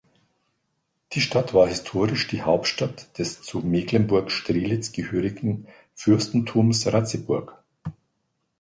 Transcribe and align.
Die 1.13 1.21
Stadt 1.21 1.53
war 1.53 1.67
historisch 1.67 2.25
die 2.27 2.41
Hauptstadt 2.41 3.19
des 3.19 3.43
zu 3.43 3.59
Mecklenburg-Strelitz 3.59 4.93
gehörigen 4.93 5.67
Fürstentums 5.93 6.87
Ratzeburg. 6.87 7.63